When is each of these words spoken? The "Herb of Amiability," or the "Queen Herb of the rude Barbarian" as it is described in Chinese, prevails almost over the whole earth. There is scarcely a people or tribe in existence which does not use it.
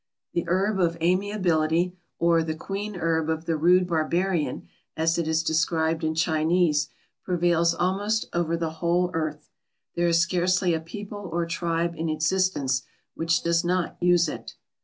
The 0.33 0.45
"Herb 0.47 0.79
of 0.79 0.97
Amiability," 0.99 1.95
or 2.17 2.41
the 2.41 2.55
"Queen 2.55 2.95
Herb 2.95 3.29
of 3.29 3.45
the 3.45 3.55
rude 3.55 3.85
Barbarian" 3.85 4.67
as 4.97 5.19
it 5.19 5.27
is 5.27 5.43
described 5.43 6.03
in 6.03 6.15
Chinese, 6.15 6.89
prevails 7.21 7.75
almost 7.75 8.25
over 8.33 8.57
the 8.57 8.71
whole 8.71 9.11
earth. 9.13 9.51
There 9.93 10.07
is 10.07 10.17
scarcely 10.19 10.73
a 10.73 10.79
people 10.79 11.29
or 11.31 11.45
tribe 11.45 11.93
in 11.95 12.09
existence 12.09 12.81
which 13.13 13.41
does 13.43 13.63
not 13.63 13.95
use 14.01 14.27
it. 14.27 14.55